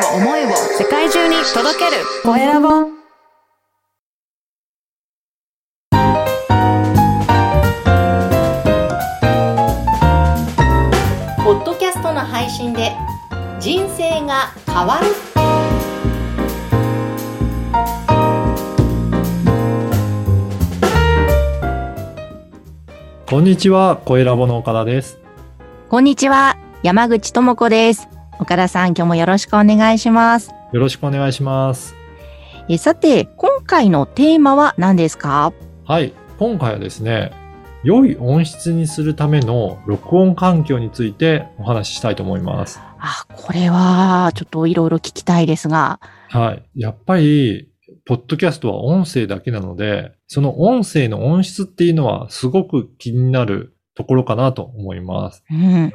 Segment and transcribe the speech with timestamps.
[0.00, 0.48] を思いを
[0.78, 2.68] 世界中に届けるコエラボ
[11.42, 12.92] ポッドキャストの配信で
[13.58, 15.06] 人生が変わる
[23.26, 25.20] こんにちは、声ラボの岡田です。
[25.88, 28.19] こんにちは、山口智子です。
[28.40, 30.50] 岡田さん、今日もよろしくお願いします。
[30.72, 31.94] よろしくお願いします。
[32.70, 35.52] えさて、今回のテーマは何ですか？
[35.84, 37.32] はい、今回はですね、
[37.84, 42.80] 良い音質にするための録音環境についてお話ししたいと思います。
[42.98, 46.00] あ、これは、ちょっといろいろ聞きたいですが。
[46.30, 46.62] はい。
[46.74, 47.68] やっぱり、
[48.06, 55.44] ポッドキャストは音声だけなので、その音声の音質っていうのはすごく気になるところかなと思います。
[55.50, 55.92] うん。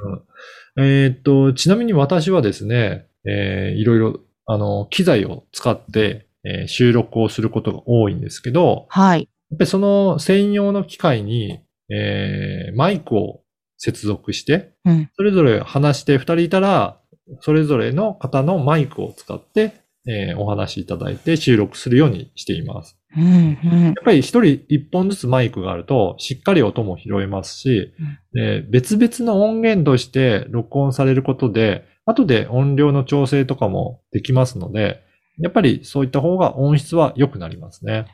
[0.78, 9.22] えーっと、ちなみに私はですね、えーいろいろ、あの、機材を使って、えー収録をすることが多いんですけど、はい。
[9.52, 11.60] やっぱりその専用の機械に、
[11.90, 13.42] えーマイクを
[13.78, 15.10] 接続して、うん。
[15.16, 17.00] それぞれ話して二人いたら、
[17.42, 19.74] それぞれの方のマイクを使って、
[20.08, 22.98] えーお話しいただいて収録するようにしています。
[23.18, 23.58] うん。
[23.64, 27.94] うんやっぱり一人一本ずつマイクがあると、しっかり音も拾えますし、
[28.34, 35.04] で別々の音源として録音されることで、後で音量の調整とかもできますので、
[35.40, 38.06] やっぱりそういった方が音質は良くなりますね。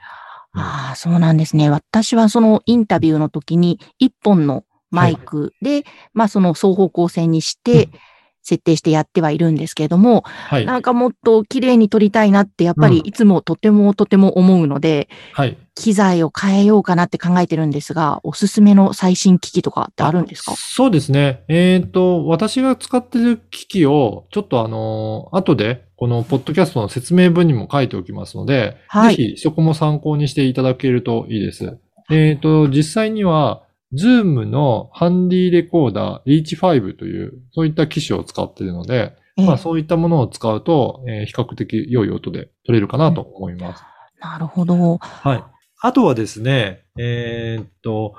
[0.54, 1.70] ああ、そうなんですね。
[1.70, 7.92] 私はそのインタビューの時に一本のマイクで、まあその双方向性にしてうん
[8.44, 10.66] 設定してやってはいるんですけれども、はい。
[10.66, 15.58] なんかもっと綺麗に撮りたいなってやっぱりうんいつもとてもとても思うので、はい。
[15.74, 20.54] 機材を変えようかなって考えてるんですが、おすすめの最新機器とかってあるんですか？
[20.56, 21.44] そうですね。
[21.48, 31.78] えっ、と、私が使っている機器を、ちょっとあのー後で、このポッドキャストの説明文にも書いておきますので、はいぜひそこも参考にしていただけるといいです。
[32.10, 33.64] えっ、と、実際には、
[33.94, 43.84] ズームのハンディレコーダー H5 という、そういった機種を使っているので、ええまあそういったものを使うと、えー比較的良い音で撮れるかなと思います。
[44.20, 44.98] なるほど。
[44.98, 45.44] はい。
[45.84, 48.14] あとはですね、えーっと、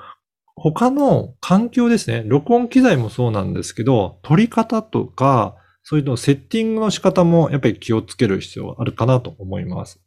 [0.55, 2.23] 他の環境ですね。
[2.25, 10.01] 録音機材もそうなんですけど、撮り方とか、そういうのセッティングの仕方もやっぱり気をつける必要があるかなと思います。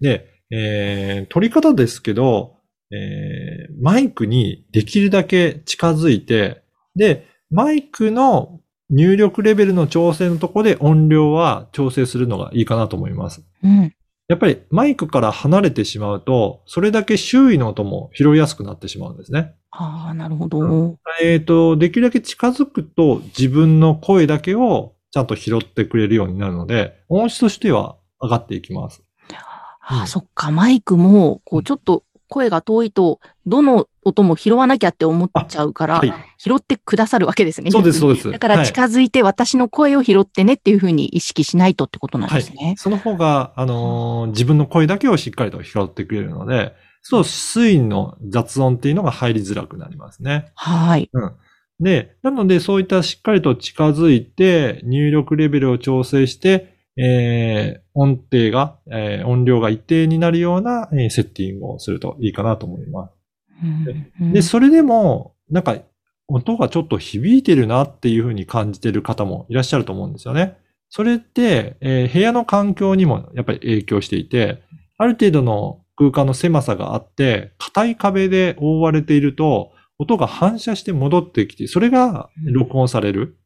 [0.00, 2.56] で、えー撮り方ですけど、
[2.92, 6.62] えーマイクにできるだけ近づいて、
[6.96, 13.42] で、マイクの入力レベルの調整のところで音量は調整するのがいいかなと思います。
[13.62, 13.94] うん。
[14.28, 19.54] やっぱりマイクから離れてしまうと、それだけ周囲の音も拾いやすくなってしまうんですね。
[19.70, 20.98] ああ、なるほど。
[21.22, 29.02] えっ、と、できるだけ近づくと自分の声だけをちゃんと拾ってくれるようになるので、音質としては上がっていきます。
[29.80, 36.14] ああ、そっか、マイクも、こう、ちょっと声が遠いと、どの音も拾わなきゃって思っちゃうから、はい。
[36.38, 37.70] 拾ってくださるわけですね。
[37.70, 38.30] そうです、そうです。
[38.30, 42.76] だからはい近づいて私の声を拾ってねっていうふうに意識しないとってことなんですね。
[42.78, 50.52] その方が、あのー自分の声だけをしっかりと拾ってくれるので、そう、水の雑音っていうのが入りづらくなりますね。
[50.54, 51.10] はい。
[51.12, 51.32] うん。
[51.80, 63.12] で、なので、そういったしっかりと近づいて、入力レベルを調整して、えー、音程が、えー音量が一定になるような、えーセッティングをするといいかなと思います。
[63.62, 65.76] うんうんで、それでも、なんか、
[66.28, 70.56] 音がちょっと響いてるなっていうふうに感じてる方もいらっしゃると思うんですよね。
[70.88, 74.62] それって、えー部屋の環境にもやっぱり影響していて、
[74.98, 83.38] ある程度の空間の狭さがあって、硬い壁で覆われていると、音が反射して戻ってきて、それが録音される。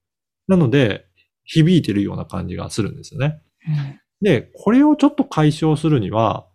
[0.47, 1.07] なので、
[1.45, 3.41] 響いてるような感じがするんですよね。
[3.69, 6.47] うんで、これをちょっと解消するには、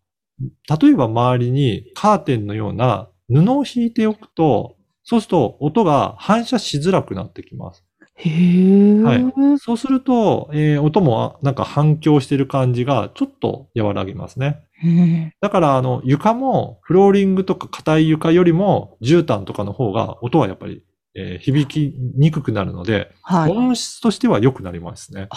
[0.81, 7.83] 例えば周りにカーテンのような布を引いておくと、そうすると音が反射しづらくなってきます。
[8.15, 9.03] へえ。
[9.03, 14.61] はいそうすると、えー音もなんか反響してる感じがちょっと和らげますね。
[14.83, 20.83] うんだから、あの、床もフローリングとか硬い床よりも絨毯とかの方が音はやっぱり、
[21.19, 23.51] えー響きにくくなるので、はい。
[23.51, 25.27] 音質としては良くなりますね。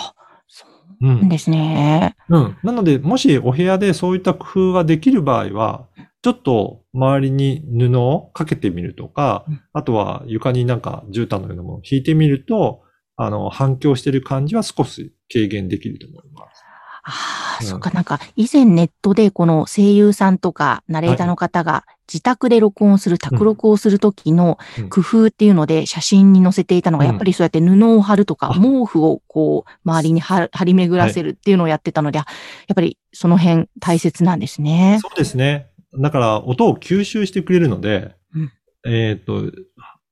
[0.46, 0.67] そ
[1.00, 2.17] うですね。
[2.29, 2.56] うん。
[2.62, 5.88] なので、もしお部屋でそういった工夫ができる場合は、
[6.23, 12.82] ちょっと周りに布をかけてみるとかうん、あとは床になんか絨毯のようなものを引いてみると、
[13.17, 16.62] あの、反響してる感じは少し軽減できると思います。
[17.02, 17.66] ああ、うん。
[17.66, 24.88] そっか、なんか、以前ネットでこの声優さんとかナレーターの方が自宅で録音する、宅録をするときのうん。
[24.88, 27.10] 工夫っていうので写真に載せていたのが、うん。
[27.10, 32.26] やっぱりそうやって布を貼るとか、あ毛布をこう、周りに貼張り巡らせるっていうのをやってたので、あ
[32.69, 34.98] やっぱりその辺大切なんですね。
[35.02, 35.69] そうですね。
[35.98, 38.52] だから、音を吸収してくれるので、うん。
[38.90, 39.50] えっ、と、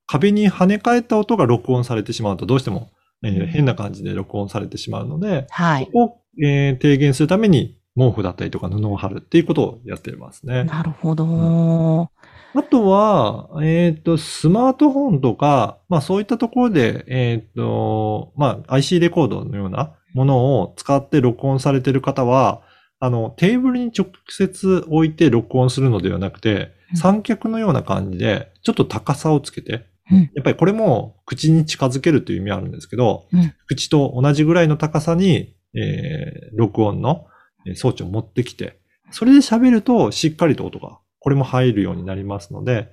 [0.07, 2.91] 壁に跳ね返った音が録音されてしまうと、どうしても、
[3.23, 3.47] えーうん。
[3.47, 5.87] 変な感じで録音されてしまうので、はい。
[5.87, 5.91] そ。
[5.93, 10.65] こを、えー低減するために、毛布だったりとか布を貼るっていうことをやってますね。
[10.65, 12.11] なるほど。
[12.53, 22.63] あとは、えっ、と、スマートフォンとか、まあそういったところで、えっ、と、まあ IC レコードのようなものを使って録音されている方は、
[22.99, 37.27] あの、テーブルに直接置いて録音するのではなくてうん、三脚のような感じで、ちょっと高さをつけて、うんやっぱりこれも口に近づけるという意味あるんですけど、うん口と同じぐらいの高さに、えー録音の
[37.67, 38.81] えー装置を持ってきて、
[39.11, 42.89] それで喋るとしっかりと音が、これも入るようになりますので、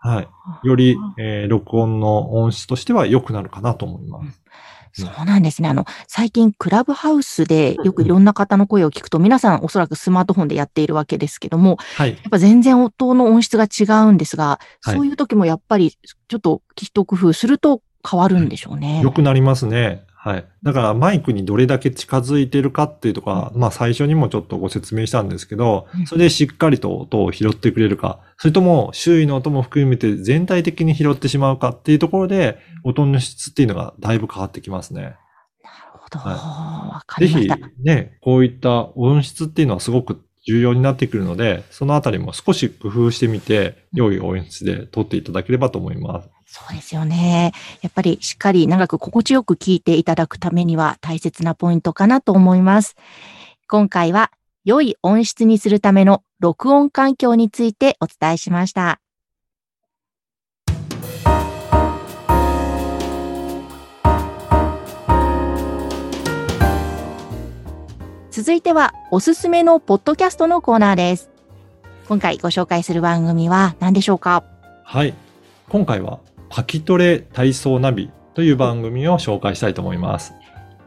[0.00, 0.28] はい。
[0.66, 4.42] より、えー録音の音質としては良くなるかなと思います。
[4.98, 5.68] そうなんですね。
[5.68, 12.12] あの、最近クラブハウスでよくいろんな方の声を聞くと、皆さんおそらくスマートフォンでやっているわけですけども、はい。
[12.12, 19.00] やっぱ全然音の音質が違うんですが、はいそういう時もやっぱりちょっと一工夫すると変わるんでしょうね。
[19.02, 20.06] 良くなりますね。
[20.26, 20.48] はい。
[20.64, 35.02] だからマイクにどれだけ近づいてるかっていうとか、まあ最初にもちょっとご説明したんですけどうん、それでしっかりと音を拾ってくれるか、それとも周囲の音も含めて全体的に拾ってしまうかっていうところで、音の質っていうのがだいぶ変わってきますね。
[35.02, 35.16] なる
[35.92, 36.18] ほど。
[36.18, 36.30] は
[36.94, 37.68] わ、かぜひりました。
[37.84, 46.28] ね、こういった音質っていうのはすごく重要になってくるので、そのあたりも少し工夫してみて、良い音質で撮っていただければと思います。
[46.46, 47.52] そうですよね。
[47.82, 52.94] やっぱりしっかり長く心地よく聞いていただくためには大切なポイントかなと思います。
[53.68, 54.30] 今回は
[54.64, 59.00] 良い音質にするための録音環境についてお伝えしました。
[68.36, 71.30] 続いてはおすすめのポッドキャストのコーナーです。
[72.06, 74.44] 今回ご紹介する番組は何でしょうか？
[74.84, 75.14] はい。
[75.70, 80.34] 今回は、パキトレ体操ナビという番組を紹介したいと思います。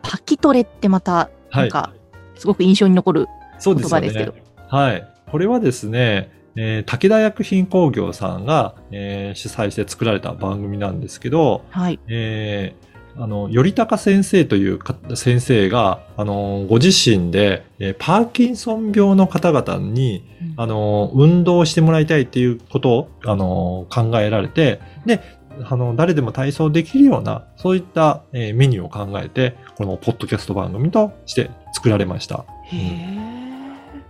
[0.03, 1.57] パキトレってまた、はい。
[1.57, 1.91] なんか、
[2.35, 3.27] すごく印象に残る
[3.65, 4.43] 言葉ですけどね。
[4.67, 5.07] はい。
[5.31, 11.99] これはですね、えー武田薬品工業さんが、えー主催して作られた番組なんですけど、はい。
[12.09, 12.88] えー
[13.21, 20.23] あの、頼高先生というか先生が、あの、ご自身で、えーパーキンソン病の方々に、
[20.55, 25.19] あの、運動をしてもらいたいっていうことを、あの、考えられて、で、
[25.65, 32.45] あの、誰でも体操できるような、そういった、えーメニューを考えて、このポッドキャスト番組として作られました。
[32.67, 33.17] へえ。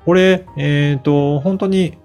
[0.06, 1.98] これ、えっ、と、本当に、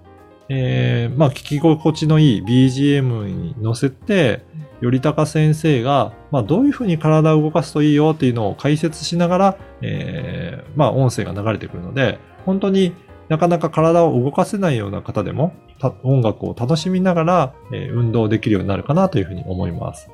[0.49, 4.43] えーまあ、聞き心地のいい BGM に乗せて、
[4.89, 12.93] 頼高先生が、まあ、どういうふうに体を動かすといいよっていうのを解説しながら、えーまあ、音声が流れてくるので、本当に
[13.29, 20.09] なかなか体を動かせないような方でも、た音楽を楽しみながら、えー運動できるようになるかなというふうに思います。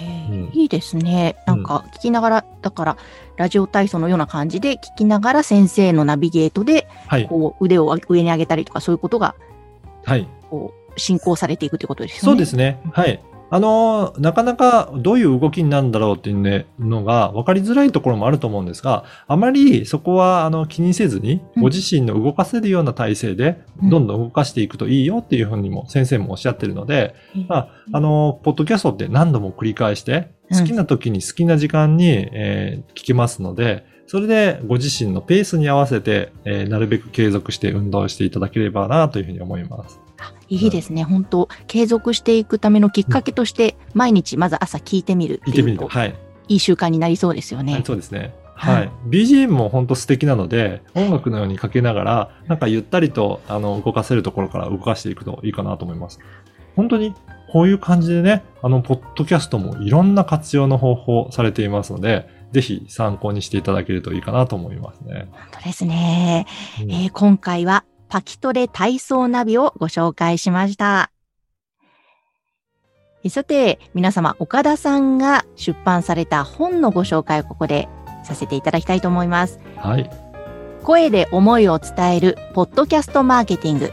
[0.00, 1.36] うんいいですね。
[1.46, 2.96] なんか聞きながら、だから、
[3.36, 7.26] ラジオ体操のような感じで聞きながら先生のナビゲートで、はい。
[7.26, 9.34] こう腕を上に上げたりとか、そういうことが、
[10.04, 10.28] はい。
[10.50, 12.20] こう、進行されていくということですよね。
[12.20, 12.80] そうですね。
[12.92, 13.22] はい。
[13.48, 21.62] あのーなかなかどういう動きになるんだろうっていうねのが分かりづらいところもあると思うんですが、あまりそこはあの気にせずに、うん。
[21.62, 23.90] ご自身の動かせるような体勢で、うん。
[23.90, 27.14] どんどん動かしていくといいよっていうふうにも先生もおっしゃってるので、
[27.48, 30.58] まあ、あのーポッドキャストって何度も繰り返して、うん。
[30.60, 40.00] 好きな時に好きな時間に、えー聞けますので、それでご自身のペースに合わせて、えーなるべく継続して運動していただければなというふうに思います。
[40.18, 41.04] あいいですね。
[41.04, 46.14] 本当継続していくためのきっかけとして、毎日まず朝聞いてみるっていうと聞いてみると。、はい。
[46.48, 47.72] いい習慣になりそうですよね。
[47.72, 48.18] はい、そうですね。
[48.20, 48.90] はいはい。
[49.08, 56.18] BGM も本当素敵なので、音楽のようにかけながら、なんかゆったりと、あの、動かせるところから動かしていくといいかなと思います。
[56.74, 57.14] 本当に、
[57.52, 65.28] こういう感じでね、あの、ポッドキャストもいろんな活用の方法されていますので、ぜひ参考にしていただけるといいかなと思いますね。
[65.32, 66.46] 本当ですね。
[66.82, 71.10] うんえー今回はパキトレ体操ナビをご紹介しました。
[73.24, 77.88] えさて、皆様、岡田さんが出版された本のご紹介をここで
[78.22, 79.58] させていただきたいと思います。
[79.76, 80.08] はい。
[80.84, 83.90] 声で思いを伝えるポッドキャストマーケティング。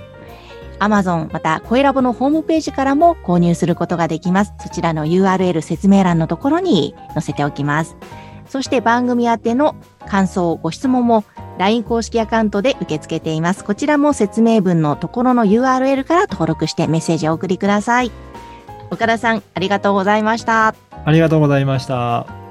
[0.79, 4.53] Amazon また声ラボのホームページからも購入することができます。
[4.59, 7.95] そちらの URL 説明欄のところに載せておきます。
[8.47, 9.75] そして番組宛ての
[10.07, 11.23] 感想、ご質問も
[11.57, 13.63] LINE 公式アカウントで受け付けています。
[13.63, 18.11] こちらも説明文のところの URL から登録してメッセージをお送りください。
[18.91, 20.75] 岡田さん、ありがとうございました。
[21.05, 22.42] ありがとうございました。